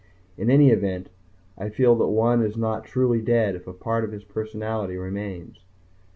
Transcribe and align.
In 0.35 0.49
any 0.49 0.71
event, 0.71 1.09
I 1.59 1.69
feel 1.69 1.93
that 1.97 2.07
one 2.07 2.41
is 2.41 2.57
not 2.57 2.85
truly 2.85 3.21
dead 3.21 3.53
if 3.53 3.67
a 3.67 3.71
part 3.73 4.03
of 4.03 4.11
his 4.11 4.23
personality 4.23 4.97
remains. 4.97 5.59